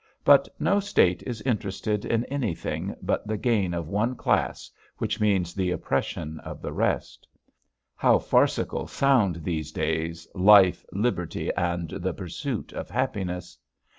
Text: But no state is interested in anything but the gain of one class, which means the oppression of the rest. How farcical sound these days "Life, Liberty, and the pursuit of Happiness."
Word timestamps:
But 0.23 0.49
no 0.59 0.79
state 0.79 1.21
is 1.27 1.43
interested 1.43 2.05
in 2.05 2.25
anything 2.25 2.95
but 3.03 3.27
the 3.27 3.37
gain 3.37 3.75
of 3.75 3.87
one 3.87 4.15
class, 4.15 4.71
which 4.97 5.19
means 5.21 5.53
the 5.53 5.69
oppression 5.69 6.39
of 6.39 6.59
the 6.59 6.73
rest. 6.73 7.27
How 7.95 8.17
farcical 8.17 8.87
sound 8.87 9.43
these 9.43 9.71
days 9.71 10.27
"Life, 10.33 10.83
Liberty, 10.91 11.53
and 11.53 11.87
the 11.91 12.13
pursuit 12.15 12.73
of 12.73 12.89
Happiness." 12.89 13.59